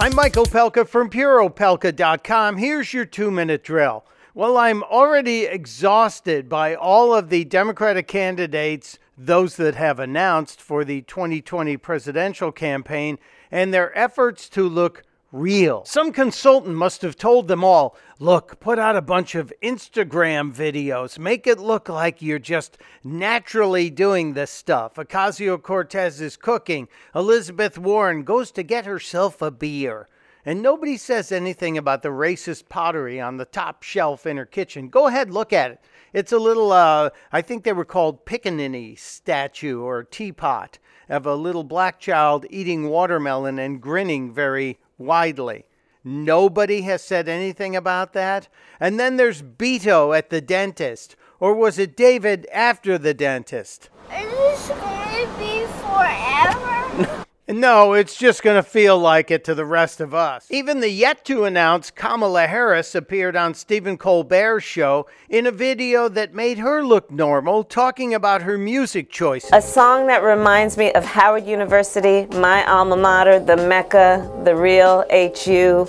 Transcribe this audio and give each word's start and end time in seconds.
I'm 0.00 0.14
Michael 0.14 0.44
Pelka 0.44 0.86
from 0.86 1.10
PuroPelka.com. 1.10 2.56
Here's 2.56 2.94
your 2.94 3.04
two 3.04 3.32
minute 3.32 3.64
drill. 3.64 4.04
Well, 4.32 4.56
I'm 4.56 4.84
already 4.84 5.42
exhausted 5.42 6.48
by 6.48 6.76
all 6.76 7.12
of 7.12 7.30
the 7.30 7.44
Democratic 7.44 8.06
candidates, 8.06 9.00
those 9.16 9.56
that 9.56 9.74
have 9.74 9.98
announced 9.98 10.60
for 10.60 10.84
the 10.84 11.02
2020 11.02 11.76
presidential 11.78 12.52
campaign, 12.52 13.18
and 13.50 13.74
their 13.74 13.96
efforts 13.98 14.48
to 14.50 14.68
look 14.68 15.02
real. 15.32 15.84
Some 15.84 16.12
consultant 16.12 16.74
must 16.74 17.02
have 17.02 17.16
told 17.16 17.48
them 17.48 17.62
all 17.62 17.96
look, 18.18 18.58
put 18.60 18.78
out 18.78 18.96
a 18.96 19.02
bunch 19.02 19.34
of 19.34 19.52
Instagram 19.62 20.52
videos, 20.52 21.18
make 21.18 21.46
it 21.46 21.58
look 21.58 21.88
like 21.88 22.22
you're 22.22 22.38
just 22.38 22.78
naturally 23.04 23.90
doing 23.90 24.32
this 24.32 24.50
stuff. 24.50 24.94
Ocasio 24.94 25.60
Cortez 25.60 26.20
is 26.20 26.36
cooking, 26.36 26.88
Elizabeth 27.14 27.78
Warren 27.78 28.22
goes 28.24 28.50
to 28.52 28.62
get 28.62 28.86
herself 28.86 29.40
a 29.42 29.50
beer. 29.50 30.08
And 30.44 30.62
nobody 30.62 30.96
says 30.96 31.30
anything 31.30 31.76
about 31.76 32.02
the 32.02 32.08
racist 32.08 32.68
pottery 32.70 33.20
on 33.20 33.36
the 33.36 33.44
top 33.44 33.82
shelf 33.82 34.24
in 34.24 34.38
her 34.38 34.46
kitchen. 34.46 34.88
Go 34.88 35.06
ahead, 35.06 35.30
look 35.30 35.52
at 35.52 35.72
it. 35.72 35.80
It's 36.14 36.32
a 36.32 36.38
little, 36.38 36.72
uh, 36.72 37.10
I 37.30 37.42
think 37.42 37.64
they 37.64 37.74
were 37.74 37.84
called 37.84 38.24
Pickaninny 38.24 38.98
statue 38.98 39.82
or 39.82 40.04
teapot 40.04 40.78
of 41.08 41.26
a 41.26 41.34
little 41.34 41.64
black 41.64 42.00
child 42.00 42.46
eating 42.48 42.88
watermelon 42.88 43.58
and 43.58 43.80
grinning 43.80 44.32
very 44.32 44.78
widely. 44.98 45.64
Nobody 46.04 46.82
has 46.82 47.02
said 47.02 47.28
anything 47.28 47.74
about 47.74 48.12
that. 48.12 48.48
And 48.80 48.98
then 48.98 49.16
there's 49.16 49.42
Beto 49.42 50.16
at 50.16 50.30
the 50.30 50.40
dentist. 50.40 51.16
Or 51.40 51.54
was 51.54 51.78
it 51.78 51.96
David 51.96 52.46
after 52.52 52.98
the 52.98 53.14
dentist? 53.14 53.90
Is 54.10 54.30
this 54.30 54.68
going 54.68 55.26
to 55.26 55.38
be 55.38 55.66
forever? 55.80 57.24
No, 57.58 57.92
it's 57.92 58.14
just 58.14 58.44
going 58.44 58.54
to 58.54 58.62
feel 58.62 58.96
like 58.96 59.32
it 59.32 59.42
to 59.46 59.54
the 59.54 59.64
rest 59.64 60.00
of 60.00 60.14
us. 60.14 60.46
Even 60.48 60.78
the 60.78 60.88
yet 60.88 61.24
to 61.24 61.42
announce 61.42 61.90
Kamala 61.90 62.46
Harris 62.46 62.94
appeared 62.94 63.34
on 63.34 63.52
Stephen 63.52 63.98
Colbert's 63.98 64.64
show 64.64 65.08
in 65.28 65.44
a 65.44 65.50
video 65.50 66.08
that 66.08 66.32
made 66.32 66.58
her 66.58 66.84
look 66.84 67.10
normal, 67.10 67.64
talking 67.64 68.14
about 68.14 68.42
her 68.42 68.56
music 68.56 69.10
choices. 69.10 69.50
A 69.52 69.60
song 69.60 70.06
that 70.06 70.22
reminds 70.22 70.76
me 70.76 70.92
of 70.92 71.04
Howard 71.04 71.48
University, 71.48 72.26
my 72.38 72.64
alma 72.64 72.96
mater, 72.96 73.40
the 73.40 73.56
Mecca, 73.56 74.30
the 74.44 74.54
real 74.54 75.04
HU. 75.10 75.88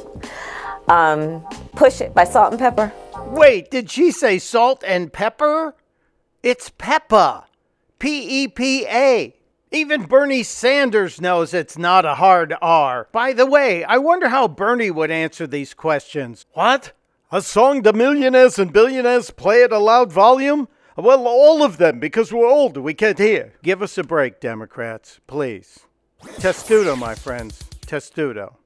Um, 0.88 1.46
Push 1.76 2.02
It 2.02 2.16
by 2.16 2.24
Salt 2.24 2.54
and 2.54 2.60
Pepper. 2.60 2.92
Wait, 3.28 3.70
did 3.70 3.92
she 3.92 4.10
say 4.12 4.40
salt 4.40 4.84
and 4.88 5.14
pepper? 5.14 5.76
It's 6.42 6.72
Pepa. 6.72 7.44
P 8.00 8.44
E 8.44 8.48
P 8.48 8.88
A. 8.88 9.36
Even 9.72 10.06
Bernie 10.06 10.42
Sanders 10.42 11.22
knows 11.22 11.54
it's 11.54 11.78
not 11.78 12.04
a 12.04 12.16
hard 12.16 12.56
R. 12.60 13.08
By 13.12 13.34
the 13.34 13.46
way, 13.46 13.84
I 13.84 13.98
wonder 14.00 14.30
how 14.30 14.48
Bernie 14.48 14.90
would 14.90 15.12
answer 15.12 15.46
these 15.46 15.76
questions. 15.76 16.48
What? 16.54 16.94
A 17.32 17.44
song 17.44 17.84
the 17.84 17.94
millionaires 17.94 18.58
and 18.58 18.74
billionaires 18.74 19.30
play 19.30 19.62
at 19.64 19.72
a 19.72 19.78
loud 19.78 20.12
volume? 20.12 20.70
Well, 20.98 21.28
all 21.28 21.62
of 21.62 21.78
them, 21.78 22.00
because 22.00 22.34
we're 22.34 22.48
old, 22.48 22.78
we 22.78 22.96
can't 22.96 23.20
hear. 23.20 23.54
Give 23.62 23.84
us 23.84 23.96
a 24.00 24.04
break, 24.04 24.40
Democrats, 24.40 25.20
please. 25.28 25.82
Testudo, 26.40 26.96
my 26.96 27.14
friends. 27.14 27.64
Testudo. 27.86 28.58